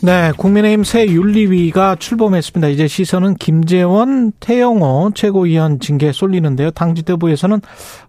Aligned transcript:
네, 0.00 0.32
국민의힘 0.36 0.84
새 0.84 1.06
윤리위가 1.06 1.96
출범했습니다. 1.96 2.68
이제 2.68 2.86
시선은 2.86 3.34
김재원, 3.34 4.30
태영호 4.38 5.10
최고위원 5.14 5.80
징계 5.80 6.12
쏠리는데요. 6.12 6.70
당 6.70 6.94
지도부에서는 6.94 7.60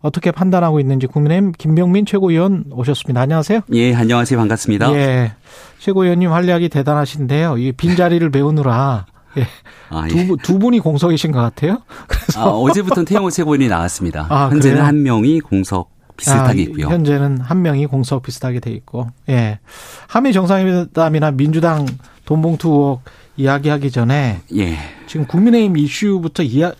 어떻게 0.01 0.31
판단하고 0.31 0.79
있는지 0.79 1.07
국민의힘 1.07 1.53
김병민 1.57 2.05
최고위원 2.05 2.65
오셨습니다. 2.71 3.21
안녕하세요. 3.21 3.61
예, 3.73 3.95
안녕하세요. 3.95 4.37
반갑습니다. 4.37 4.93
예. 4.93 5.33
최고위원님 5.79 6.31
활약이 6.31 6.69
대단하신데요. 6.69 7.57
이 7.57 7.71
빈자리를 7.71 8.29
메우느라 8.29 9.07
예. 9.37 9.47
아, 9.89 10.07
예. 10.13 10.27
두, 10.27 10.37
두 10.37 10.59
분이 10.59 10.79
공석이신 10.79 11.31
것 11.31 11.39
같아요. 11.41 11.81
그래서 12.07 12.41
아, 12.41 12.45
어제부터는 12.49 13.05
태영호 13.05 13.31
최고위원이 13.31 13.67
나왔습니다. 13.67 14.27
아, 14.29 14.49
현재는 14.49 14.75
그래요? 14.75 14.85
한 14.85 15.01
명이 15.01 15.39
공석 15.39 15.89
비슷하게 16.19 16.49
아, 16.49 16.63
있고요. 16.63 16.87
현재는 16.87 17.39
한 17.39 17.61
명이 17.61 17.87
공석 17.87 18.23
비슷하게 18.23 18.59
돼 18.59 18.71
있고, 18.71 19.07
예. 19.29 19.59
한미 20.07 20.33
정상회담이나 20.33 21.31
민주당 21.31 21.85
돈봉투 22.25 22.69
의혹 22.69 23.01
이야기하기 23.37 23.91
전에, 23.91 24.41
예. 24.55 24.77
지금 25.07 25.25
국민의힘 25.25 25.77
이슈부터 25.77 26.43
이야, 26.43 26.73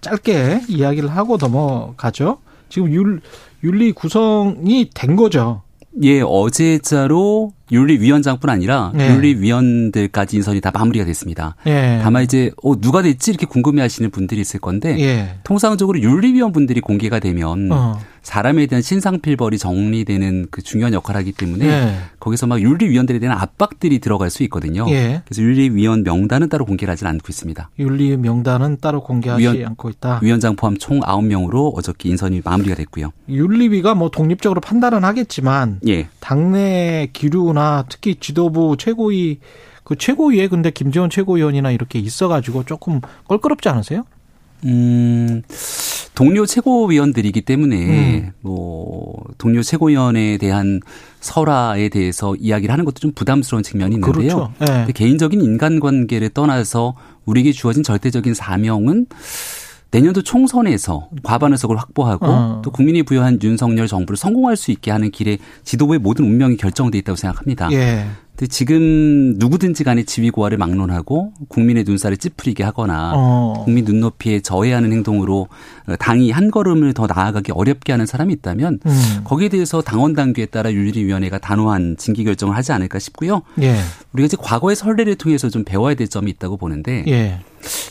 짧게 0.00 0.62
이야기를 0.68 1.08
하고 1.10 1.36
넘어가죠. 1.36 2.38
지금 2.68 2.92
윤, 2.92 3.20
윤리 3.62 3.92
구성이 3.92 4.88
된 4.92 5.16
거죠. 5.16 5.62
예, 6.02 6.20
어제자로 6.20 7.52
윤리위원장뿐 7.72 8.48
아니라 8.48 8.92
네. 8.94 9.12
윤리위원들까지 9.12 10.36
인선이 10.36 10.60
다 10.60 10.70
마무리가 10.72 11.04
됐습니다. 11.04 11.56
네. 11.64 11.98
다만 12.02 12.22
이제 12.22 12.52
어, 12.62 12.80
누가 12.80 13.02
됐지 13.02 13.30
이렇게 13.30 13.46
궁금해하시는 13.46 14.10
분들이 14.10 14.40
있을 14.40 14.60
건데 14.60 14.94
네. 14.94 15.38
통상적으로 15.42 16.00
윤리위원 16.00 16.52
분들이 16.52 16.80
공개가 16.80 17.18
되면 17.18 17.72
어. 17.72 18.00
사람에 18.22 18.66
대한 18.66 18.82
신상필벌이 18.82 19.58
정리되는 19.58 20.48
그 20.50 20.62
중요한 20.62 20.92
역할을 20.92 21.20
하기 21.20 21.32
때문에 21.32 21.66
예. 21.66 21.94
거기서 22.18 22.46
막 22.46 22.60
윤리위원들에 22.60 23.18
대한 23.18 23.38
압박들이 23.38 23.98
들어갈 23.98 24.30
수 24.30 24.42
있거든요. 24.44 24.86
예. 24.90 25.22
그래서 25.24 25.42
윤리위원 25.42 26.02
명단은 26.02 26.48
따로 26.48 26.64
공개를 26.64 26.92
하지 26.92 27.06
않고 27.06 27.26
있습니다. 27.28 27.70
윤리 27.78 28.16
명단은 28.16 28.78
따로 28.80 29.02
공개하지 29.02 29.42
위원, 29.42 29.64
않고 29.64 29.90
있다. 29.90 30.20
위원장 30.22 30.56
포함 30.56 30.76
총 30.76 31.00
9명으로 31.00 31.76
어저께 31.76 32.08
인선이 32.10 32.42
마무리가 32.44 32.74
됐고요. 32.76 33.12
윤리위가 33.28 33.94
뭐 33.94 34.10
독립적으로 34.10 34.60
판단은 34.60 35.04
하겠지만 35.04 35.80
예. 35.88 36.08
당내 36.20 37.08
기류나 37.12 37.86
특히 37.88 38.16
지도부 38.16 38.76
최고위 38.78 39.38
그 39.84 39.96
최고위에 39.96 40.48
근데 40.48 40.70
김재원 40.70 41.10
최고위원이나 41.10 41.70
이렇게 41.72 41.98
있어가지고 41.98 42.64
조금 42.64 43.00
껄끄럽지 43.26 43.68
않으세요? 43.68 44.04
음, 44.64 45.42
동료 46.14 46.44
최고위원들이기 46.44 47.42
때문에 47.42 47.76
음. 47.76 48.32
뭐 48.40 49.14
동료 49.38 49.62
최고위원에 49.62 50.38
대한 50.38 50.80
설화에 51.20 51.88
대해서 51.88 52.34
이야기를 52.36 52.72
하는 52.72 52.84
것도 52.84 53.00
좀 53.00 53.12
부담스러운 53.12 53.62
측면이 53.62 53.94
있는데요. 53.96 54.12
그렇죠. 54.12 54.52
네. 54.86 54.92
개인적인 54.92 55.40
인간관계를 55.40 56.30
떠나서 56.30 56.94
우리에게 57.24 57.52
주어진 57.52 57.82
절대적인 57.82 58.34
사명은 58.34 59.06
내년도 59.92 60.22
총선에서 60.22 61.08
과반 61.22 61.52
의석을 61.52 61.76
확보하고 61.76 62.26
어. 62.26 62.62
또 62.64 62.70
국민이 62.70 63.02
부여한 63.02 63.40
윤석열 63.42 63.88
정부를 63.88 64.16
성공할 64.16 64.56
수 64.56 64.70
있게 64.70 64.90
하는 64.90 65.10
길에 65.10 65.38
지도부의 65.64 65.98
모든 65.98 66.26
운명이 66.26 66.56
결정돼 66.56 66.98
있다고 66.98 67.16
생각합니다. 67.16 67.72
예. 67.72 68.06
근데 68.40 68.48
지금 68.48 69.34
누구든지 69.36 69.84
간에 69.84 70.02
지위고하를 70.02 70.56
막론하고 70.56 71.34
국민의 71.48 71.84
눈살을 71.84 72.16
찌푸리게 72.16 72.64
하거나 72.64 73.12
어. 73.14 73.62
국민 73.66 73.84
눈높이에 73.84 74.40
저해하는 74.40 74.92
행동으로 74.92 75.48
당이 75.98 76.30
한 76.30 76.50
걸음을 76.50 76.94
더 76.94 77.06
나아가기 77.06 77.52
어렵게 77.52 77.92
하는 77.92 78.06
사람이 78.06 78.32
있다면 78.32 78.80
음. 78.86 79.20
거기에 79.24 79.50
대해서 79.50 79.82
당원 79.82 80.14
당규에 80.14 80.46
따라 80.46 80.72
윤리위원회가 80.72 81.36
단호한 81.36 81.96
징계 81.98 82.24
결정을 82.24 82.56
하지 82.56 82.72
않을까 82.72 82.98
싶고요. 82.98 83.42
예. 83.60 83.76
우리가 84.14 84.24
이제 84.24 84.38
과거의 84.40 84.74
선례를 84.74 85.16
통해서 85.16 85.50
좀 85.50 85.62
배워야 85.64 85.94
될 85.94 86.08
점이 86.08 86.30
있다고 86.30 86.56
보는데 86.56 87.04
예. 87.08 87.40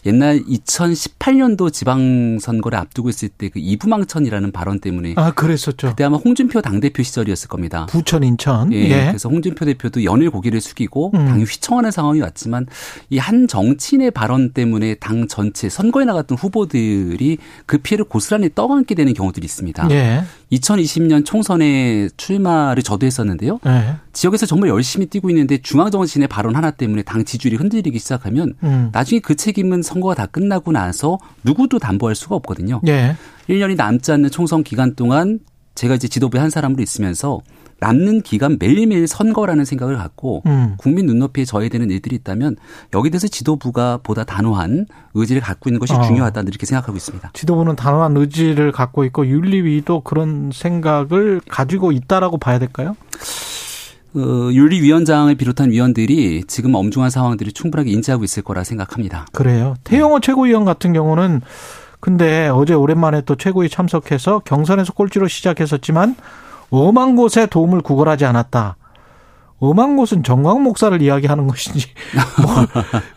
옛날 0.08 0.40
2018년도 0.40 1.72
지방선거를 1.72 2.76
앞두고 2.80 3.10
있을 3.10 3.30
때 3.30 3.50
그 3.50 3.60
이부망천이라는 3.60 4.52
발언 4.52 4.80
때문에 4.80 5.14
아 5.18 5.32
그랬었죠. 5.32 5.90
그때 5.90 6.04
아마 6.04 6.18
홍준표 6.18 6.62
당대표 6.62 7.04
시절이었을 7.04 7.48
겁니다. 7.50 7.86
부천 7.88 8.24
인천. 8.24 8.72
예. 8.74 8.78
예. 8.78 9.06
그래서 9.08 9.30
홍준표 9.30 9.66
대표도 9.66 10.04
연일 10.04 10.30
고개를 10.40 10.62
숙이고 10.62 11.12
음. 11.14 11.26
당이 11.26 11.44
휘청하는 11.44 11.92
상황이 11.92 12.22
왔지만 12.22 12.66
이 13.10 13.20
한 13.20 13.48
정치인의 13.48 14.12
발언 14.12 14.54
때문에 14.54 14.96
당 14.96 15.28
전체 15.28 15.70
선거에 15.70 16.06
나갔던 16.06 16.38
후보들이 16.38 17.38
그 17.66 17.78
피해를 17.78 18.06
고스란히 18.06 18.50
떠안게 18.56 18.96
되는 18.96 19.14
경우들이 19.14 19.46
있습니다. 19.46 19.88
예. 19.92 20.24
2020년 20.52 21.26
총선에 21.26 22.10
출마를 22.18 22.82
저도 22.82 23.06
했었는데요. 23.06 23.60
예. 23.68 23.96
지역에서 24.14 24.46
정말 24.46 24.70
열심히 24.70 25.06
뛰고 25.06 25.30
있는데 25.30 25.60
중앙 25.62 25.92
정치인의 25.92 26.28
발언 26.28 26.56
하나 26.56 26.72
때문에 26.72 27.04
당 27.04 27.24
지지율이 27.24 27.58
흔들리기 27.58 28.00
시작하면 28.00 28.56
음. 28.64 28.90
나중에 28.92 29.20
그 29.20 29.36
책임은 29.36 29.84
선거가 29.84 30.16
다 30.16 30.26
끝나고 30.26 30.72
나서 30.72 31.20
누구도 31.44 31.78
담보할 31.78 32.16
수가 32.16 32.36
없거든요. 32.38 32.82
예. 32.88 33.16
1년이 33.50 33.76
남지 33.76 34.12
않는 34.12 34.32
총선 34.32 34.64
기간 34.64 34.96
동안 34.96 35.40
제가 35.80 35.96
이제 35.96 36.10
지도부에 36.10 36.42
한 36.42 36.50
사람으로 36.50 36.84
있으면서 36.84 37.40
남는 37.80 38.24
기간 38.24 38.58
매일매일 38.60 39.08
선거라는 39.08 39.64
생각을 39.64 39.96
갖고 39.96 40.44
음. 40.46 40.76
국민 40.78 41.06
눈높이에 41.06 41.46
저해되는 41.46 41.90
일들이 41.90 42.18
있다면 42.18 42.58
여기에 42.94 43.12
대해서 43.12 43.30
지도부가 43.30 44.00
보다 44.04 44.26
단호한 44.26 44.88
의지를 45.14 45.42
갖고 45.42 45.70
있는 45.70 45.80
것이 45.80 45.94
어. 45.94 46.02
중요하다 46.02 46.42
이렇게 46.42 46.66
생각하고 46.66 46.98
있습니다. 46.98 47.32
지도부는 47.32 47.78
단호한 47.78 48.18
의지를 48.18 48.74
갖고 48.74 49.06
있고 49.06 49.26
윤리위도 49.26 50.02
그런 50.02 50.52
생각을 50.54 51.40
가지고 51.48 51.94
있다라고 51.94 52.38
봐야 52.38 52.60
될까요? 52.60 52.98
어, 54.16 54.20
윤리위원장을 54.52 55.34
비롯한 55.36 55.72
위원들이 55.72 56.44
지금 56.48 56.76
엄중한 56.76 57.10
상황들을 57.10 57.54
충분하게 57.54 57.92
인지하고 57.92 58.26
있을 58.26 58.44
거라 58.44 58.66
생각합니다. 58.66 59.28
그래요. 59.32 59.76
태영호 59.86 60.20
네. 60.20 60.26
최고위원 60.26 60.66
같은 60.66 60.92
경우는 60.92 61.40
근데 62.00 62.48
어제 62.48 62.74
오랜만에 62.74 63.22
또 63.22 63.36
최고위 63.36 63.70
참석해서 63.70 64.40
경선에서 64.40 64.94
꼴찌로 64.94 65.28
시작했었지만 65.28 66.16
엄한 66.70 67.16
곳에 67.16 67.46
도움을 67.46 67.82
구걸하지 67.82 68.26
않았다. 68.26 68.78
엄한 69.60 69.98
곳은 69.98 70.24
정광 70.24 70.64
목사를 70.64 71.02
이야기하는 71.02 71.48
것인지 71.48 71.88
뭐, 72.42 72.54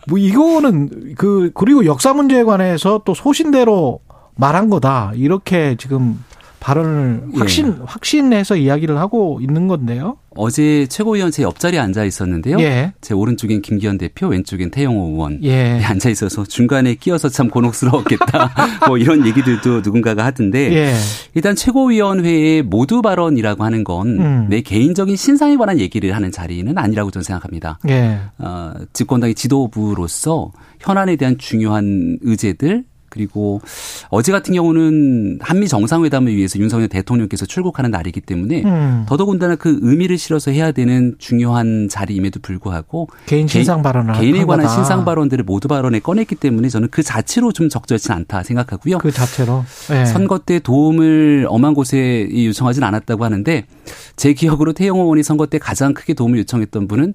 뭐 0.09 0.17
이거는 0.17 1.15
그 1.17 1.51
그리고 1.53 1.85
역사 1.85 2.13
문제에 2.13 2.43
관해서 2.43 3.01
또 3.05 3.13
소신대로 3.13 4.01
말한 4.35 4.69
거다 4.69 5.13
이렇게 5.15 5.75
지금 5.77 6.21
발언을 6.63 7.23
확신 7.35 7.67
예. 7.67 7.83
확신해서 7.85 8.55
이야기를 8.55 8.97
하고 8.97 9.39
있는 9.41 9.67
건데요. 9.67 10.15
어제 10.35 10.87
최고위원 10.87 11.29
제 11.29 11.43
옆자리에 11.43 11.77
앉아 11.77 12.05
있었는데요. 12.05 12.57
예. 12.61 12.93
제 13.01 13.13
오른쪽엔 13.13 13.61
김기현 13.61 13.97
대표, 13.97 14.27
왼쪽엔 14.27 14.71
태영호 14.71 15.09
의원 15.09 15.39
예. 15.43 15.73
네, 15.73 15.83
앉아 15.83 16.09
있어서 16.09 16.45
중간에 16.45 16.95
끼어서 16.95 17.27
참 17.27 17.49
곤혹스러웠겠다. 17.49 18.53
뭐 18.87 18.97
이런 18.97 19.27
얘기들도 19.27 19.81
누군가가 19.81 20.23
하던데 20.23 20.73
예. 20.73 20.93
일단 21.33 21.53
최고위원회의 21.57 22.63
모두 22.63 23.01
발언이라고 23.01 23.61
하는 23.61 23.83
건내 23.83 24.57
음. 24.57 24.61
개인적인 24.63 25.17
신상에 25.17 25.57
관한 25.57 25.79
얘기를 25.79 26.15
하는 26.15 26.31
자리는 26.31 26.77
아니라고 26.77 27.11
저는 27.11 27.23
생각합니다. 27.23 27.77
예. 27.89 28.21
어, 28.37 28.73
집권당의 28.93 29.35
지도부로서 29.35 30.53
현안에 30.79 31.17
대한 31.17 31.37
중요한 31.37 32.17
의제들 32.21 32.85
그리고 33.13 33.61
어제 34.09 34.31
같은 34.31 34.55
경우는 34.55 35.37
한미 35.39 35.67
정상회담을 35.67 36.35
위해서 36.35 36.57
윤석열 36.57 36.87
대통령께서 36.87 37.45
출국하는 37.45 37.91
날이기 37.91 38.21
때문에 38.21 38.63
음. 38.63 39.05
더더군다나 39.07 39.55
그 39.55 39.77
의미를 39.83 40.17
실어서 40.17 40.49
해야 40.49 40.71
되는 40.71 41.13
중요한 41.19 41.87
자리임에도 41.89 42.39
불구하고 42.39 43.07
개인 43.27 43.47
신상 43.47 43.83
발언을 43.83 44.15
개인에 44.15 44.45
관한 44.45 44.65
거다. 44.65 44.73
신상 44.73 45.05
발언들을 45.05 45.43
모두 45.43 45.67
발언에 45.67 45.99
꺼냈기 45.99 46.35
때문에 46.35 46.69
저는 46.69 46.87
그 46.89 47.03
자체로 47.03 47.51
좀 47.51 47.69
적절치 47.69 48.11
않다 48.11 48.41
생각하고요. 48.41 48.97
그 48.97 49.11
자체로 49.11 49.63
네. 49.89 50.05
선거 50.05 50.39
때 50.39 50.57
도움을 50.57 51.45
엄한 51.49 51.75
곳에 51.75 52.27
요청하진 52.33 52.83
않았다고 52.83 53.23
하는데 53.23 53.65
제 54.15 54.33
기억으로 54.33 54.73
태영호 54.73 55.03
의원이 55.03 55.21
선거 55.21 55.45
때 55.45 55.59
가장 55.59 55.93
크게 55.93 56.15
도움을 56.15 56.39
요청했던 56.39 56.87
분은 56.87 57.13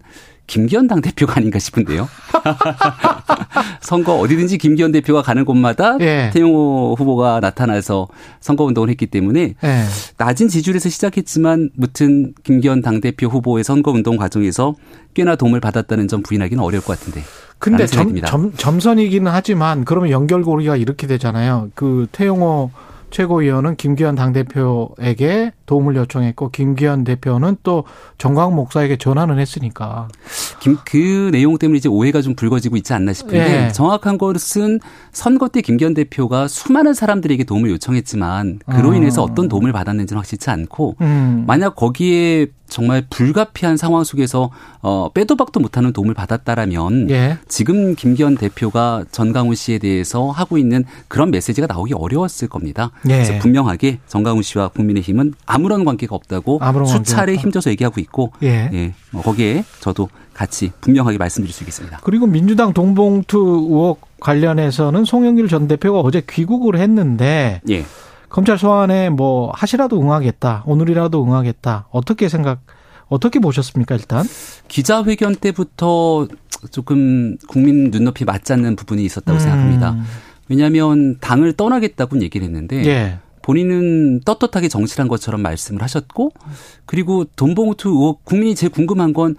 김기현 0.49 0.89
당대표가 0.89 1.35
아닌가 1.37 1.61
싶은데요. 1.61 2.09
선거 3.81 4.17
어디든지 4.17 4.59
김기현 4.59 4.91
대표가 4.91 5.23
가는 5.23 5.45
곳마다 5.45 5.97
예. 6.01 6.31
태용호 6.33 6.97
후보가 6.99 7.39
나타나서 7.41 8.09
선거 8.41 8.65
운동을 8.65 8.89
했기 8.89 9.07
때문에 9.07 9.55
예. 9.63 9.85
낮은 10.17 10.49
지지율에서 10.49 10.89
시작했지만 10.89 11.71
무튼 11.77 12.33
김기현 12.43 12.83
당대표 12.83 13.29
후보의 13.29 13.63
선거 13.63 13.93
운동 13.93 14.17
과정에서 14.17 14.75
꽤나 15.15 15.37
도움을 15.37 15.61
받았다는 15.61 16.09
점 16.09 16.23
부인하기는 16.23 16.63
어려울 16.63 16.83
것 16.83 16.99
같은데. 16.99 17.23
근데 17.59 17.87
점, 17.87 18.15
점, 18.23 18.53
점선이기는 18.57 19.31
하지만 19.31 19.85
그러면 19.85 20.11
연결고리가 20.11 20.77
이렇게 20.77 21.07
되잖아요. 21.07 21.71
그 21.75 22.07
태용호 22.13 22.71
최고위원은 23.11 23.77
김기현 23.77 24.15
당대표에게 24.15 25.53
도움을 25.67 25.97
요청했고 25.97 26.51
김기현 26.51 27.05
대표는 27.05 27.57
또 27.63 27.85
정광 28.19 28.55
목사에게 28.55 28.97
전화는 28.97 29.39
했으니까. 29.39 30.09
김, 30.61 30.77
그 30.85 31.31
내용 31.33 31.59
때문에 31.59 31.79
이제 31.79 31.89
오해가 31.89 32.21
좀 32.21 32.35
불거지고 32.35 32.77
있지 32.77 32.93
않나 32.93 33.13
싶은데 33.13 33.67
예. 33.67 33.73
정확한 33.73 34.19
것은 34.19 34.81
선거 35.13 35.49
때 35.49 35.61
김기현 35.61 35.95
대표가 35.95 36.49
수많은 36.49 36.95
사람들에게 36.95 37.45
도움을 37.45 37.71
요청했지만 37.71 38.61
그로 38.71 38.93
아. 38.93 38.97
인해서 38.97 39.23
어떤 39.23 39.49
도움을 39.49 39.73
받았는지는 39.73 40.19
확실치 40.19 40.51
않고 40.51 40.97
음. 41.01 41.45
만약 41.47 41.77
거기에 41.77 42.49
정말 42.69 43.05
불가피한 43.09 43.77
상황 43.77 44.05
속에서 44.05 44.51
어 44.81 45.11
빼도 45.13 45.37
박도 45.37 45.61
못하는 45.61 45.93
도움을 45.93 46.15
받았다라면 46.15 47.11
예. 47.11 47.39
지금 47.49 47.95
김기현 47.95 48.37
대표가 48.37 49.05
전강훈 49.11 49.55
씨에 49.55 49.79
대해서 49.79 50.31
하고 50.31 50.59
있는 50.59 50.85
그런 51.09 51.31
메시지가 51.31 51.67
나오기 51.67 51.95
어려웠을 51.95 52.49
겁니다. 52.49 52.91
예. 53.09 53.15
그래서 53.15 53.39
분명하게 53.41 53.99
전강훈 54.07 54.43
씨와 54.43 54.69
국민의힘은 54.69 55.35
아무런 55.47 55.85
관계가 55.85 56.15
없다고 56.15 56.59
아무런 56.61 56.87
수차례 56.87 57.33
관계가 57.33 57.43
힘줘서 57.43 57.71
얘기하고 57.71 58.01
있고 58.01 58.33
예. 58.43 58.71
예. 58.73 58.95
뭐 59.11 59.23
거기에 59.23 59.65
저도 59.81 60.09
같이 60.35 60.71
분명하게 60.81 61.19
말씀드릴 61.19 61.53
수 61.53 61.65
있겠습니다. 61.65 61.99
그리고 62.05 62.27
민주당 62.27 62.73
동봉투 62.73 63.39
의혹 63.71 64.07
관련해서는 64.21 65.05
송영길 65.05 65.49
전 65.49 65.69
대표가 65.69 66.01
어제 66.01 66.23
귀국을 66.29 66.79
했는데 66.79 67.61
예. 67.69 67.85
검찰 68.29 68.59
소환에 68.59 69.11
뭐 69.11 69.51
하시라도 69.55 70.01
응하겠다. 70.01 70.65
오늘이라도 70.67 71.25
응하겠다. 71.25 71.89
어떻게 71.91 72.29
생각 72.29 72.61
어떻게 73.09 73.39
보셨습니까, 73.39 73.95
일단? 73.95 74.27
기자회견 74.69 75.37
때부터 75.37 76.29
조금 76.71 77.39
국민 77.49 77.91
눈높이 77.91 78.25
맞지 78.25 78.53
않는 78.53 78.77
부분이 78.77 79.03
있었다고 79.05 79.39
음. 79.39 79.41
생각합니다. 79.41 79.97
왜냐하면 80.49 81.19
당을 81.21 81.55
떠나겠다고 81.55 82.21
얘기를 82.21 82.47
했는데 82.47 82.85
예. 82.87 83.19
본인은 83.43 84.21
떳떳하게 84.25 84.69
정치란 84.69 85.09
것처럼 85.09 85.41
말씀을 85.41 85.83
하셨고 85.83 86.33
그리고 86.85 87.25
돈봉투 87.25 87.89
의혹 87.89 88.25
국민이 88.25 88.55
제일 88.55 88.73
궁금한 88.73 89.13
건 89.13 89.37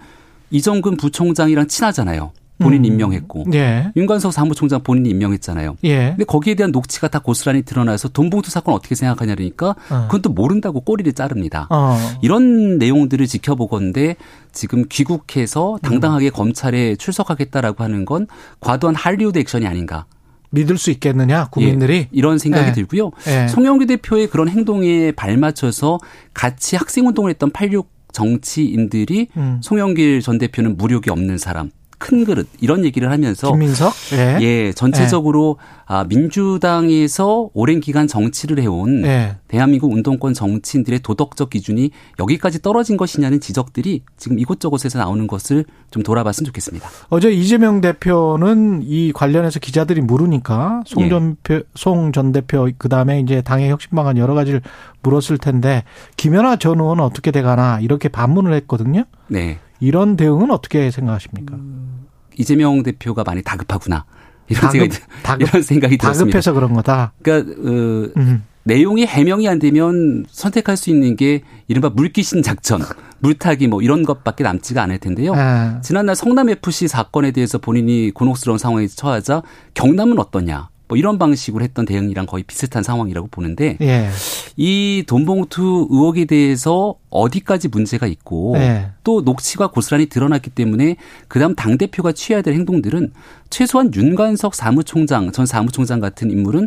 이정근 0.50 0.96
부총장이랑 0.96 1.68
친하잖아요. 1.68 2.32
본인 2.60 2.82
음. 2.82 2.84
임명했고 2.86 3.46
예. 3.54 3.92
윤관석 3.96 4.32
사무총장 4.32 4.82
본인이 4.82 5.10
임명했잖아요. 5.10 5.76
예. 5.84 6.10
근데 6.10 6.24
거기에 6.24 6.54
대한 6.54 6.70
녹취가 6.70 7.08
다 7.08 7.18
고스란히 7.18 7.62
드러나서 7.62 8.08
돈봉투 8.08 8.50
사건 8.50 8.74
어떻게 8.74 8.94
생각하냐니까 8.94 9.70
어. 9.90 10.02
그건 10.06 10.22
또 10.22 10.30
모른다고 10.30 10.80
꼬리를 10.80 11.12
자릅니다. 11.12 11.66
어. 11.70 11.96
이런 12.22 12.78
내용들을 12.78 13.26
지켜보건데 13.26 14.16
지금 14.52 14.84
귀국해서 14.88 15.78
당당하게 15.82 16.30
음. 16.30 16.32
검찰에 16.32 16.96
출석하겠다라고 16.96 17.82
하는 17.82 18.04
건 18.04 18.26
과도한 18.60 18.94
할리우드 18.94 19.38
액션이 19.38 19.66
아닌가. 19.66 20.06
믿을 20.50 20.78
수 20.78 20.90
있겠느냐 20.90 21.46
국민들이 21.50 21.94
예, 21.94 22.08
이런 22.10 22.38
생각이 22.38 22.68
예. 22.68 22.72
들고요. 22.72 23.12
예. 23.28 23.48
송영기 23.48 23.86
대표의 23.86 24.26
그런 24.28 24.48
행동에 24.48 25.12
발맞춰서 25.12 26.00
같이 26.34 26.76
학생 26.76 27.06
운동을 27.06 27.30
했던 27.30 27.50
86 27.50 27.88
정치인들이 28.12 29.28
음. 29.36 29.60
송영길 29.62 30.20
전 30.22 30.38
대표는 30.38 30.76
무력이 30.76 31.10
없는 31.10 31.38
사람, 31.38 31.70
큰 32.00 32.24
그릇 32.24 32.48
이런 32.60 32.84
얘기를 32.84 33.10
하면서 33.12 33.50
김민석 33.50 33.92
예, 34.14 34.38
예 34.40 34.72
전체적으로 34.72 35.58
예. 35.60 35.84
아 35.86 36.04
민주당에서 36.04 37.50
오랜 37.52 37.80
기간 37.80 38.08
정치를 38.08 38.58
해온 38.58 39.04
예. 39.04 39.36
대한민국 39.48 39.92
운동권 39.92 40.32
정치인들의 40.32 41.00
도덕적 41.00 41.50
기준이 41.50 41.90
여기까지 42.18 42.62
떨어진 42.62 42.96
것이냐는 42.96 43.38
지적들이 43.38 44.02
지금 44.16 44.38
이곳저곳에서 44.38 44.98
나오는 44.98 45.26
것을 45.26 45.66
좀 45.90 46.02
돌아봤으면 46.02 46.46
좋겠습니다. 46.46 46.88
어제 47.10 47.30
이재명 47.30 47.82
대표는 47.82 48.80
이 48.82 49.12
관련해서 49.12 49.60
기자들이 49.60 50.00
물으니까 50.00 50.84
송전 50.86 51.36
예. 51.50 51.62
송전 51.74 52.32
대표 52.32 52.70
그 52.78 52.88
다음에 52.88 53.20
이제 53.20 53.42
당의 53.42 53.68
혁신 53.68 53.90
방안 53.94 54.16
여러 54.16 54.32
가지를 54.32 54.62
물었을 55.02 55.36
텐데 55.36 55.84
김연아 56.16 56.56
전 56.56 56.80
의원은 56.80 57.04
어떻게 57.04 57.30
돼가나 57.30 57.80
이렇게 57.80 58.08
반문을 58.08 58.54
했거든요. 58.54 59.04
네. 59.28 59.58
이런 59.80 60.16
대응은 60.16 60.50
어떻게 60.50 60.90
생각하십니까? 60.90 61.56
음, 61.56 62.06
이재명 62.36 62.82
대표가 62.82 63.24
많이 63.24 63.42
다급하구나. 63.42 64.04
이런 64.48 64.62
다급, 64.62 64.72
생각이 64.72 65.04
다급, 65.22 65.42
이런 65.48 65.62
생각이 65.62 65.96
들었습니다. 65.96 66.24
다급해서 66.24 66.52
그런 66.52 66.74
거다. 66.74 67.12
그러니까 67.22 67.52
어, 67.52 68.10
음. 68.16 68.44
내용이 68.64 69.06
해명이 69.06 69.48
안 69.48 69.58
되면 69.58 70.24
선택할 70.28 70.76
수 70.76 70.90
있는 70.90 71.16
게 71.16 71.42
이른바 71.66 71.88
물귀신 71.88 72.42
작전, 72.42 72.82
물타기 73.20 73.68
뭐 73.68 73.80
이런 73.80 74.04
것밖에 74.04 74.44
남지가 74.44 74.82
않을 74.82 74.98
텐데요. 74.98 75.32
아. 75.34 75.80
지난날 75.82 76.14
성남 76.14 76.50
FC 76.50 76.88
사건에 76.88 77.30
대해서 77.30 77.58
본인이 77.58 78.10
곤혹스러운 78.12 78.58
상황에 78.58 78.86
처하자 78.86 79.42
경남은 79.74 80.18
어떠냐? 80.18 80.68
뭐 80.90 80.98
이런 80.98 81.18
방식으로 81.18 81.62
했던 81.62 81.84
대응이랑 81.84 82.26
거의 82.26 82.42
비슷한 82.42 82.82
상황이라고 82.82 83.28
보는데 83.28 83.78
예. 83.80 84.10
이 84.56 85.04
돈봉투 85.06 85.86
의혹에 85.88 86.24
대해서 86.24 86.96
어디까지 87.10 87.68
문제가 87.68 88.08
있고 88.08 88.56
예. 88.56 88.90
또 89.04 89.20
녹취가 89.20 89.68
고스란히 89.68 90.06
드러났기 90.06 90.50
때문에 90.50 90.96
그다음 91.28 91.54
당 91.54 91.78
대표가 91.78 92.10
취해야 92.10 92.42
될 92.42 92.54
행동들은 92.54 93.12
최소한 93.50 93.94
윤관석 93.94 94.56
사무총장 94.56 95.30
전 95.30 95.46
사무총장 95.46 96.00
같은 96.00 96.32
인물은 96.32 96.66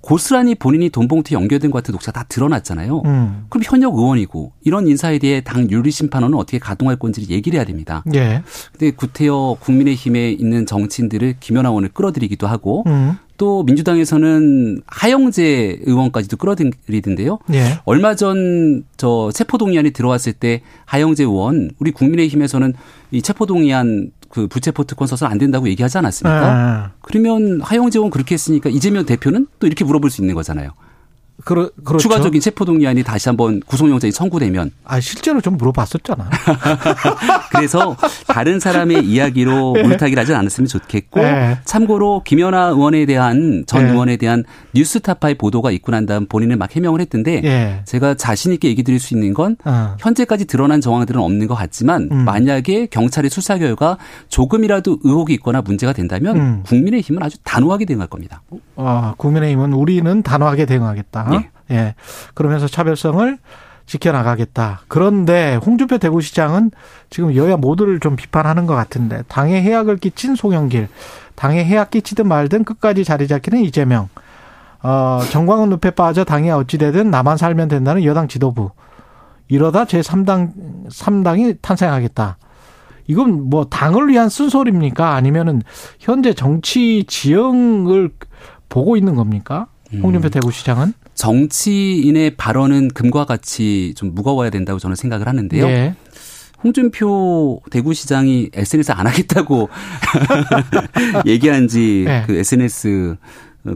고스란히 0.00 0.54
본인이 0.54 0.88
돈봉투에 0.88 1.36
연결된 1.36 1.70
것 1.70 1.78
같은 1.78 1.92
녹취가 1.92 2.12
다 2.12 2.24
드러났잖아요. 2.28 3.02
음. 3.04 3.44
그럼 3.48 3.62
현역 3.64 3.96
의원이고 3.96 4.52
이런 4.62 4.88
인사에 4.88 5.18
대해 5.18 5.42
당 5.42 5.70
윤리심판원은 5.70 6.36
어떻게 6.36 6.58
가동할 6.58 6.96
건지를 6.96 7.30
얘기를 7.30 7.58
해야 7.58 7.64
됩니다. 7.64 8.02
예. 8.14 8.42
근데 8.72 8.90
구태여 8.92 9.58
국민의힘에 9.60 10.32
있는 10.32 10.66
정치인들을 10.66 11.36
김연아 11.40 11.68
의원을 11.68 11.90
끌어들이기도 11.90 12.46
하고 12.46 12.82
음. 12.86 13.18
또 13.40 13.62
민주당에서는 13.62 14.82
하영재 14.86 15.78
의원까지도 15.86 16.36
끌어들이던데요. 16.36 17.38
예. 17.54 17.78
얼마 17.86 18.14
전 18.14 18.84
저 18.98 19.30
체포동의안이 19.32 19.92
들어왔을 19.92 20.34
때 20.34 20.60
하영재 20.84 21.24
의원 21.24 21.70
우리 21.78 21.90
국민의힘에서는 21.90 22.74
이 23.12 23.22
체포동의안 23.22 24.10
그 24.28 24.46
부채포 24.46 24.84
특권 24.84 25.08
써서는 25.08 25.32
안 25.32 25.38
된다고 25.38 25.70
얘기하지 25.70 25.96
않았습니까? 25.96 26.84
네. 26.86 26.92
그러면 27.00 27.62
하영재 27.62 27.98
의원 27.98 28.10
그렇게 28.10 28.34
했으니까 28.34 28.68
이재명 28.68 29.06
대표는 29.06 29.46
또 29.58 29.66
이렇게 29.66 29.86
물어볼 29.86 30.10
수 30.10 30.20
있는 30.20 30.34
거잖아요. 30.34 30.72
그러, 31.44 31.70
그렇죠. 31.84 31.98
추가적인 31.98 32.40
체포동의안이 32.40 33.02
다시 33.02 33.28
한번 33.28 33.60
구속영장이 33.60 34.12
청구되면. 34.12 34.70
아, 34.84 35.00
실제로 35.00 35.40
좀 35.40 35.56
물어봤었잖아. 35.56 36.28
그래서 37.50 37.96
다른 38.26 38.60
사람의 38.60 39.04
이야기로 39.04 39.72
네. 39.74 39.82
물타기를 39.82 40.20
하지 40.20 40.34
않았으면 40.34 40.68
좋겠고, 40.68 41.20
네. 41.20 41.58
참고로 41.64 42.22
김연아 42.24 42.68
의원에 42.68 43.06
대한, 43.06 43.64
전 43.66 43.84
네. 43.84 43.90
의원에 43.90 44.16
대한 44.16 44.44
뉴스타파의 44.74 45.36
보도가 45.36 45.70
있고 45.72 45.92
난 45.92 46.06
다음 46.06 46.26
본인을 46.26 46.56
막 46.56 46.74
해명을 46.74 47.00
했던데, 47.00 47.40
네. 47.40 47.82
제가 47.84 48.14
자신 48.14 48.52
있게 48.52 48.68
얘기 48.68 48.82
드릴 48.82 49.00
수 49.00 49.14
있는 49.14 49.34
건, 49.34 49.56
어. 49.64 49.96
현재까지 49.98 50.46
드러난 50.46 50.80
정황들은 50.80 51.20
없는 51.20 51.46
것 51.46 51.54
같지만, 51.54 52.08
음. 52.10 52.24
만약에 52.24 52.86
경찰의 52.86 53.30
수사 53.30 53.58
결과 53.58 53.98
조금이라도 54.28 54.98
의혹이 55.02 55.34
있거나 55.34 55.62
문제가 55.62 55.92
된다면, 55.92 56.36
음. 56.36 56.62
국민의힘은 56.66 57.22
아주 57.22 57.38
단호하게 57.44 57.84
대응할 57.84 58.08
겁니다. 58.08 58.42
아, 58.76 59.14
국민의힘은 59.16 59.72
우리는 59.72 60.22
단호하게 60.22 60.66
대응하겠다. 60.66 61.29
예. 61.34 61.50
예. 61.70 61.94
그러면서 62.34 62.66
차별성을 62.66 63.38
지켜나가겠다. 63.86 64.82
그런데 64.88 65.56
홍준표 65.56 65.98
대구시장은 65.98 66.70
지금 67.10 67.34
여야 67.34 67.56
모두를 67.56 67.98
좀 67.98 68.14
비판하는 68.14 68.66
것 68.66 68.74
같은데 68.74 69.22
당에 69.26 69.60
해악을 69.62 69.96
끼친 69.96 70.36
송영길, 70.36 70.88
당에 71.34 71.64
해악 71.64 71.90
끼치든 71.90 72.28
말든 72.28 72.64
끝까지 72.64 73.04
자리 73.04 73.26
잡기는 73.26 73.60
이재명. 73.60 74.08
어, 74.82 75.20
정광훈 75.30 75.70
늪에 75.70 75.90
빠져 75.90 76.24
당이 76.24 76.50
어찌되든 76.50 77.10
나만 77.10 77.36
살면 77.36 77.68
된다는 77.68 78.04
여당 78.04 78.28
지도부. 78.28 78.70
이러다 79.48 79.84
제3당, 79.84 80.88
3당이 80.88 81.58
탄생하겠다. 81.60 82.38
이건 83.08 83.50
뭐 83.50 83.64
당을 83.64 84.08
위한 84.08 84.28
쓴소리입니까? 84.28 85.14
아니면은 85.14 85.62
현재 85.98 86.32
정치 86.32 87.04
지형을 87.08 88.10
보고 88.68 88.96
있는 88.96 89.16
겁니까? 89.16 89.66
홍준표 89.92 90.28
음. 90.28 90.30
대구시장은? 90.30 90.94
정치인의 91.20 92.36
발언은 92.36 92.88
금과 92.88 93.26
같이 93.26 93.92
좀 93.94 94.14
무거워야 94.14 94.48
된다고 94.48 94.78
저는 94.78 94.96
생각을 94.96 95.28
하는데요. 95.28 95.66
예. 95.66 95.94
홍준표 96.64 97.60
대구시장이 97.70 98.48
SNS 98.54 98.92
안 98.92 99.06
하겠다고 99.06 99.68
얘기한 101.26 101.68
지그 101.68 102.10
예. 102.10 102.24
그 102.26 102.36
SNS 102.36 103.16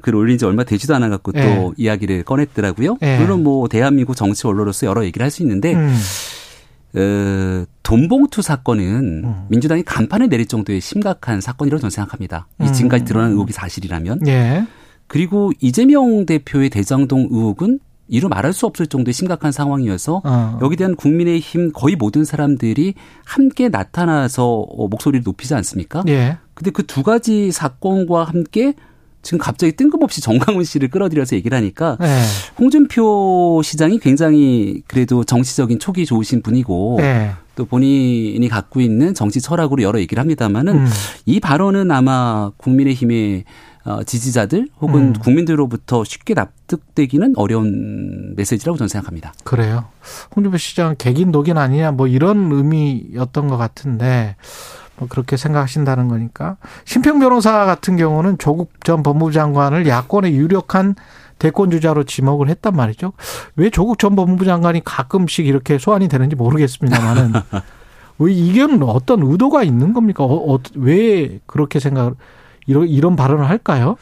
글 0.00 0.14
올린 0.14 0.38
지 0.38 0.46
얼마 0.46 0.64
되지도 0.64 0.94
않아 0.94 1.10
갖고 1.10 1.32
또 1.32 1.38
예. 1.38 1.70
이야기를 1.76 2.22
꺼냈더라고요. 2.22 2.96
예. 3.02 3.18
물론 3.18 3.42
뭐 3.42 3.68
대한민국 3.68 4.16
정치 4.16 4.46
언론으로서 4.46 4.86
여러 4.86 5.04
얘기를 5.04 5.22
할 5.22 5.30
수 5.30 5.42
있는데 5.42 5.74
음. 5.74 5.94
어, 6.96 7.66
돈봉투 7.82 8.40
사건은 8.40 9.24
음. 9.24 9.46
민주당이 9.50 9.82
간판을 9.82 10.30
내릴 10.30 10.46
정도의 10.46 10.80
심각한 10.80 11.42
사건이라고 11.42 11.78
저는 11.78 11.90
생각합니다. 11.90 12.46
이 12.62 12.72
지금까지 12.72 13.04
드러난 13.04 13.32
의혹이 13.32 13.52
사실이라면. 13.52 14.26
예. 14.28 14.64
그리고 15.14 15.52
이재명 15.60 16.26
대표의 16.26 16.70
대장동 16.70 17.28
의혹은 17.30 17.78
이루 18.08 18.28
말할 18.28 18.52
수 18.52 18.66
없을 18.66 18.88
정도의 18.88 19.14
심각한 19.14 19.52
상황이어서 19.52 20.22
어. 20.24 20.58
여기에 20.60 20.74
대한 20.74 20.96
국민의힘 20.96 21.70
거의 21.72 21.94
모든 21.94 22.24
사람들이 22.24 22.94
함께 23.24 23.68
나타나서 23.68 24.66
목소리를 24.76 25.22
높이지 25.24 25.54
않습니까? 25.54 26.02
예. 26.08 26.38
근데 26.54 26.72
그 26.72 26.82
두 26.82 27.04
가지 27.04 27.52
사건과 27.52 28.24
함께 28.24 28.74
지금 29.22 29.38
갑자기 29.38 29.76
뜬금없이 29.76 30.20
정강훈 30.20 30.64
씨를 30.64 30.88
끌어들여서 30.88 31.36
얘기를 31.36 31.56
하니까 31.56 31.96
네. 32.00 32.20
홍준표 32.58 33.62
시장이 33.62 34.00
굉장히 34.00 34.82
그래도 34.88 35.22
정치적인 35.22 35.78
촉이 35.78 36.06
좋으신 36.06 36.42
분이고 36.42 36.96
네. 36.98 37.30
또 37.54 37.66
본인이 37.66 38.48
갖고 38.48 38.80
있는 38.80 39.14
정치 39.14 39.40
철학으로 39.40 39.84
여러 39.84 40.00
얘기를 40.00 40.20
합니다만은 40.20 40.76
음. 40.76 40.86
이 41.24 41.38
발언은 41.38 41.92
아마 41.92 42.50
국민의힘의 42.56 43.44
어, 43.44 43.44
지지자들 44.06 44.68
혹은 44.80 45.08
음. 45.08 45.12
국민들로부터 45.12 46.04
쉽게 46.04 46.34
납득되기는 46.34 47.34
어려운 47.36 48.34
메시지라고 48.36 48.78
저는 48.78 48.88
생각합니다. 48.88 49.34
그래요. 49.44 49.86
홍준표 50.34 50.56
시장 50.56 50.94
개긴 50.96 51.32
독인 51.32 51.58
아니냐 51.58 51.92
뭐 51.92 52.06
이런 52.06 52.50
의미였던 52.50 53.48
것 53.48 53.56
같은데 53.56 54.36
뭐 54.96 55.08
그렇게 55.08 55.36
생각하신다는 55.36 56.08
거니까 56.08 56.56
심평 56.84 57.18
변호사 57.18 57.66
같은 57.66 57.96
경우는 57.96 58.38
조국 58.38 58.72
전 58.84 59.02
법무부 59.02 59.32
장관을 59.32 59.86
야권의 59.86 60.34
유력한 60.34 60.94
대권 61.38 61.70
주자로 61.70 62.04
지목을 62.04 62.48
했단 62.48 62.74
말이죠. 62.74 63.12
왜 63.56 63.68
조국 63.68 63.98
전 63.98 64.16
법무부 64.16 64.44
장관이 64.44 64.82
가끔씩 64.84 65.46
이렇게 65.46 65.78
소환이 65.78 66.08
되는지 66.08 66.36
모르겠습니다만은 66.36 67.32
왜 68.18 68.32
이게 68.32 68.62
어떤 68.62 69.22
의도가 69.22 69.64
있는 69.64 69.92
겁니까? 69.92 70.24
어, 70.24 70.54
어, 70.54 70.60
왜 70.76 71.40
그렇게 71.46 71.80
생각 71.80 72.14
이런 72.66 72.88
이런 72.88 73.16
발언을 73.16 73.48
할까요? 73.48 73.96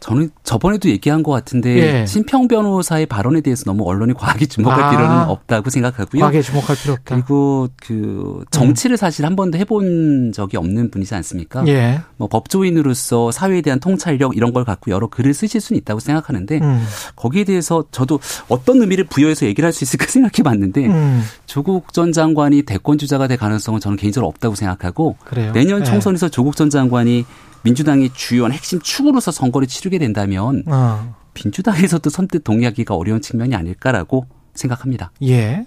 저는 0.00 0.28
저번에도 0.42 0.90
얘기한 0.90 1.22
것 1.22 1.32
같은데 1.32 2.00
예. 2.02 2.06
신평 2.06 2.46
변호사의 2.46 3.06
발언에 3.06 3.40
대해서 3.40 3.64
너무 3.64 3.88
언론이 3.88 4.12
과하게 4.12 4.44
주목할 4.44 4.82
아, 4.82 4.90
필요는 4.90 5.16
없다고 5.30 5.70
생각하고요. 5.70 6.20
과하게 6.20 6.42
주목할 6.42 6.76
필요 6.76 6.92
없다. 6.92 7.14
그리고 7.14 7.68
그 7.76 8.44
정치를 8.50 8.98
사실 8.98 9.24
한 9.24 9.34
번도 9.34 9.56
해본 9.56 10.32
적이 10.32 10.58
없는 10.58 10.90
분이지 10.90 11.14
않습니까? 11.14 11.66
예. 11.68 12.02
뭐 12.18 12.28
법조인으로서 12.28 13.30
사회에 13.30 13.62
대한 13.62 13.80
통찰력 13.80 14.36
이런 14.36 14.52
걸 14.52 14.66
갖고 14.66 14.90
여러 14.90 15.06
글을 15.06 15.32
쓰실 15.32 15.62
수는 15.62 15.80
있다고 15.80 16.00
생각하는데 16.00 16.58
음. 16.58 16.84
거기에 17.16 17.44
대해서 17.44 17.84
저도 17.90 18.20
어떤 18.48 18.82
의미를 18.82 19.04
부여해서 19.04 19.46
얘기를 19.46 19.66
할 19.66 19.72
수 19.74 19.84
있을까 19.84 20.06
생각해봤는데 20.12 20.86
음. 20.86 21.22
조국 21.46 21.92
전 21.94 22.12
장관이 22.12 22.62
대권 22.62 22.98
주자가 22.98 23.26
될 23.26 23.38
가능성은 23.38 23.80
저는 23.80 23.96
개인적으로 23.96 24.28
없다고 24.28 24.54
생각하고 24.54 25.16
그래요? 25.24 25.52
내년 25.52 25.80
예. 25.80 25.84
총선에서 25.84 26.26
예. 26.26 26.30
조국 26.30 26.56
전 26.56 26.68
장관이 26.70 27.24
민주당의 27.64 28.10
주요한 28.14 28.52
핵심 28.52 28.80
축으로서 28.80 29.30
선거를 29.30 29.66
치르게 29.66 29.98
된다면 29.98 30.62
어. 30.66 31.16
민주당에서도 31.34 32.08
선뜻 32.08 32.44
동의하기가 32.44 32.94
어려운 32.94 33.20
측면이 33.20 33.54
아닐까라고 33.54 34.26
생각합니다. 34.54 35.10
예. 35.22 35.66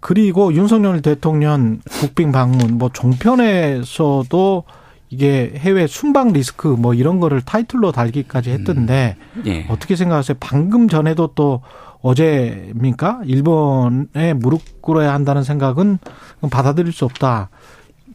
그리고 0.00 0.52
윤석열 0.52 1.00
대통령 1.02 1.80
국빈 2.00 2.32
방문 2.32 2.78
뭐 2.78 2.90
종편에서도 2.92 4.64
이게 5.10 5.52
해외 5.56 5.86
순방 5.86 6.32
리스크 6.32 6.66
뭐 6.66 6.94
이런 6.94 7.20
거를 7.20 7.40
타이틀로 7.42 7.92
달기까지 7.92 8.50
했던데 8.50 9.16
음. 9.36 9.42
예. 9.46 9.66
어떻게 9.68 9.94
생각하세요? 9.94 10.38
방금 10.40 10.88
전에도 10.88 11.28
또 11.34 11.62
어제입니까? 12.00 13.20
일본에 13.24 14.34
무릎 14.34 14.82
꿇어야 14.82 15.14
한다는 15.14 15.42
생각은 15.44 15.98
받아들일 16.50 16.92
수 16.92 17.04
없다. 17.04 17.50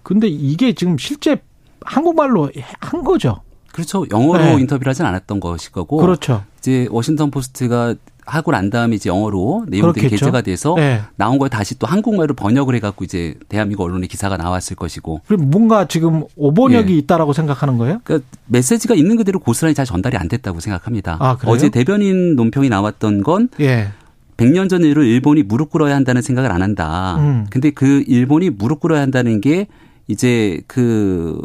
근데 0.04 0.28
이게 0.28 0.74
지금 0.74 0.98
실제 0.98 1.42
한국말로 1.84 2.52
한 2.80 3.04
거죠. 3.04 3.42
그렇죠. 3.72 4.06
영어로 4.12 4.44
네. 4.44 4.54
인터뷰를 4.60 4.90
하진 4.90 5.06
않았던 5.06 5.40
것일 5.40 5.72
거고. 5.72 5.98
그렇죠. 5.98 6.44
이제 6.60 6.88
워싱턴 6.90 7.32
포스트가 7.32 7.96
하고 8.26 8.52
난 8.52 8.70
다음에 8.70 8.96
이제 8.96 9.10
영어로 9.10 9.66
내용들이 9.68 10.02
그렇겠죠. 10.02 10.26
게재가 10.26 10.42
돼서 10.42 10.76
네. 10.76 11.02
나온 11.16 11.40
걸 11.40 11.50
다시 11.50 11.78
또 11.80 11.88
한국말로 11.88 12.36
번역을 12.36 12.76
해갖고 12.76 13.04
이제 13.04 13.36
대한민국 13.48 13.84
언론에 13.84 14.08
기사가 14.08 14.38
나왔을 14.38 14.76
것이고. 14.76 15.22
그럼 15.26 15.50
뭔가 15.50 15.88
지금 15.88 16.24
오번역이 16.36 16.94
예. 16.94 16.98
있다라고 17.00 17.34
생각하는 17.34 17.78
거예요? 17.78 18.02
그러니까 18.04 18.30
메시지가 18.48 18.94
있는 18.94 19.18
그대로 19.18 19.40
고스란히 19.40 19.74
잘 19.74 19.86
전달이 19.86 20.18
안 20.18 20.28
됐다고 20.28 20.60
생각합니다. 20.60 21.18
아, 21.20 21.38
어제 21.46 21.70
대변인 21.70 22.36
논평이 22.36 22.70
나왔던 22.70 23.24
건 23.24 23.50
예. 23.60 23.90
100년 24.38 24.70
전 24.70 24.84
일을 24.84 25.06
일본이 25.06 25.44
무릎 25.44 25.70
꿇어야 25.72 25.96
한다는 25.96 26.22
생각을 26.22 26.52
안 26.52 26.62
한다. 26.62 27.18
음. 27.18 27.48
근데 27.50 27.72
그 27.72 28.04
일본이 28.08 28.50
무릎 28.50 28.80
꿇어야 28.80 29.02
한다는 29.02 29.42
게 29.42 29.68
이제 30.10 30.60
그 30.68 31.40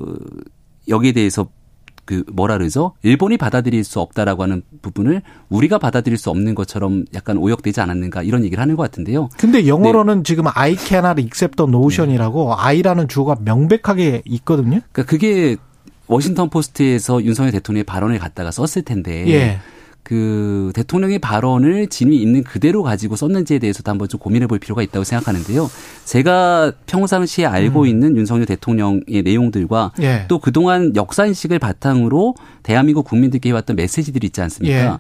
여기에 0.89 1.13
대해서 1.13 1.49
그 2.07 2.25
뭐라 2.33 2.59
그러죠? 2.59 2.93
일본이 3.03 3.37
받아들일 3.37 3.85
수 3.85 4.01
없다라고 4.01 4.43
하는 4.43 4.63
부분을 4.83 5.23
우리가 5.49 5.79
받아들일 5.79 6.19
수 6.19 6.31
없는 6.31 6.55
것처럼 6.55 7.05
약간 7.15 7.37
오역되지 7.37 7.81
않았는가 7.81 8.23
이런 8.23 8.45
얘기를 8.45 8.61
하는 8.61 8.77
것 8.77 8.83
같은데요. 8.83 9.29
근데 9.39 9.67
영어로는 9.67 10.19
네. 10.19 10.23
지금 10.25 10.45
I 10.55 10.77
cannot 10.77 11.21
accept 11.21 11.57
the 11.57 11.69
notion이라고 11.69 12.49
네. 12.49 12.55
I라는 12.59 13.09
주어가 13.09 13.37
명백하게 13.41 14.23
있거든요. 14.25 14.81
그러니까 14.93 15.05
그게 15.05 15.57
워싱턴 16.07 16.51
포스트에서 16.51 17.23
윤석열 17.23 17.53
대통령의 17.53 17.85
발언을 17.85 18.19
갖다가 18.19 18.51
썼을 18.51 18.85
텐데 18.85 19.27
예. 19.29 19.59
그 20.05 20.71
대통령의 20.75 21.19
발언을 21.19 21.89
진위 21.89 22.19
있는 22.19 22.45
그대로 22.45 22.83
가지고 22.83 23.17
썼는지에 23.17 23.59
대해서도 23.59 23.91
한번 23.91 24.07
좀 24.07 24.21
고민해 24.21 24.47
볼 24.47 24.59
필요가 24.59 24.83
있다고 24.83 25.03
생각하는데요. 25.03 25.71
제가 26.05 26.73
평상시에 26.87 27.47
알고 27.47 27.81
음. 27.81 27.87
있는 27.87 28.17
윤석열 28.17 28.45
대통령의 28.45 29.23
내용들과 29.25 29.93
예. 30.03 30.27
또 30.29 30.39
그동안 30.39 30.95
역사인식을 30.95 31.59
바탕으로 31.59 32.35
대한민국 32.63 33.07
국민들께 33.07 33.49
해왔던 33.49 33.77
메시지들이 33.77 34.27
있지 34.27 34.43
않습니까? 34.43 34.77
예. 34.77 34.91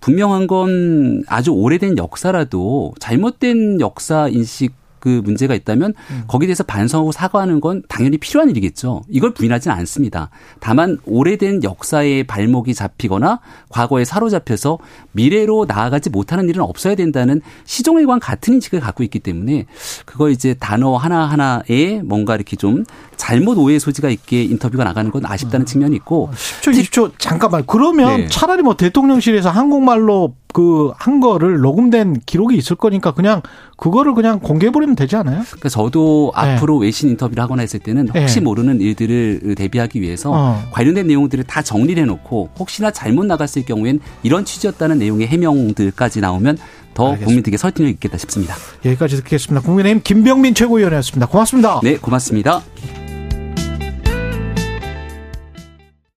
분명한 0.00 0.46
건 0.46 1.24
아주 1.28 1.50
오래된 1.50 1.98
역사라도 1.98 2.94
잘못된 2.98 3.80
역사 3.80 4.28
인식 4.28 4.72
그 5.04 5.20
문제가 5.22 5.54
있다면 5.54 5.92
음. 6.10 6.24
거기에 6.26 6.46
대해서 6.46 6.64
반성하고 6.64 7.12
사과하는 7.12 7.60
건 7.60 7.82
당연히 7.90 8.16
필요한 8.16 8.48
일이겠죠. 8.48 9.02
이걸 9.10 9.34
부인하지는 9.34 9.76
않습니다. 9.76 10.30
다만 10.60 10.96
오래된 11.04 11.62
역사의 11.62 12.24
발목이 12.24 12.72
잡히거나 12.72 13.40
과거에 13.68 14.06
사로잡혀서 14.06 14.78
미래로 15.12 15.66
나아가지 15.68 16.08
못하는 16.08 16.48
일은 16.48 16.62
없어야 16.62 16.94
된다는 16.94 17.42
시종일관 17.66 18.18
같은 18.18 18.54
인식을 18.54 18.80
갖고 18.80 19.02
있기 19.02 19.18
때문에 19.18 19.66
그걸 20.06 20.30
이제 20.30 20.54
단어 20.54 20.96
하나하나에 20.96 22.00
뭔가 22.02 22.34
이렇게 22.34 22.56
좀 22.56 22.86
잘못 23.16 23.58
오해 23.58 23.78
소지가 23.78 24.08
있게 24.08 24.42
인터뷰가 24.42 24.84
나가는 24.84 25.10
건 25.10 25.26
아쉽다는 25.26 25.64
음. 25.64 25.66
측면이 25.66 25.96
있고 25.96 26.30
10초 26.62 26.72
20초 26.80 27.12
잠깐만 27.18 27.64
그러면 27.66 28.22
네. 28.22 28.28
차라리 28.28 28.62
뭐 28.62 28.74
대통령실에서 28.74 29.50
한국말로 29.50 30.34
그 30.54 30.92
한 30.96 31.20
거를 31.20 31.60
녹음된 31.60 32.20
기록이 32.24 32.56
있을 32.56 32.76
거니까 32.76 33.12
그냥 33.12 33.42
그거를 33.76 34.14
그냥 34.14 34.38
공개해 34.40 34.70
버리 34.70 34.86
면 34.94 34.96
되지 34.96 35.16
않아요? 35.16 35.42
그러니까 35.46 35.68
저도 35.68 36.32
네. 36.34 36.40
앞으로 36.40 36.78
외신 36.78 37.10
인터뷰를 37.10 37.42
하거나 37.42 37.60
했을 37.62 37.80
때는 37.80 38.08
혹시 38.08 38.36
네. 38.36 38.40
모르는 38.40 38.80
일들을 38.80 39.54
대비하기 39.56 40.00
위해서 40.00 40.30
어. 40.32 40.62
관련된 40.70 41.06
내용들을 41.06 41.44
다 41.44 41.62
정리를 41.62 42.02
해놓고 42.02 42.50
혹시나 42.58 42.90
잘못 42.90 43.26
나갔을 43.26 43.64
경우엔 43.64 44.00
이런 44.22 44.44
취지였다는 44.44 44.98
내용의 44.98 45.26
해명들까지 45.26 46.20
나오면 46.20 46.58
더 46.94 47.06
알겠습니다. 47.06 47.26
국민들에게 47.26 47.56
설득력 47.56 47.90
있겠다 47.90 48.16
싶습니다. 48.18 48.54
여기까지 48.84 49.16
듣겠습니다. 49.16 49.66
국민의힘 49.66 50.00
김병민 50.02 50.54
최고위원이었습니다. 50.54 51.26
고맙습니다. 51.26 51.80
네, 51.82 51.96
고맙습니다. 51.96 52.62